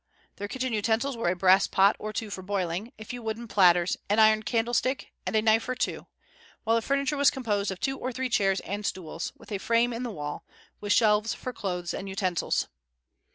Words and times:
Their 0.37 0.47
kitchen 0.47 0.73
utensils 0.73 1.15
were 1.15 1.29
a 1.29 1.35
brass 1.35 1.67
pot 1.67 1.95
or 1.99 2.11
two 2.11 2.31
for 2.31 2.41
boiling, 2.41 2.91
a 2.97 3.05
few 3.05 3.21
wooden 3.21 3.47
platters, 3.47 3.97
an 4.09 4.17
iron 4.17 4.41
candlestick, 4.41 5.11
and 5.27 5.35
a 5.35 5.43
knife 5.43 5.69
or 5.69 5.75
two; 5.75 6.07
while 6.63 6.75
the 6.75 6.81
furniture 6.81 7.17
was 7.17 7.29
composed 7.29 7.69
of 7.69 7.79
two 7.79 7.99
or 7.99 8.11
three 8.11 8.27
chairs 8.27 8.61
and 8.61 8.83
stools, 8.83 9.31
with 9.37 9.51
a 9.51 9.59
frame 9.59 9.93
in 9.93 10.01
the 10.01 10.09
wall, 10.09 10.43
with 10.79 10.91
shelves, 10.91 11.35
for 11.35 11.53
clothes 11.53 11.93
and 11.93 12.09
utensils. 12.09 12.67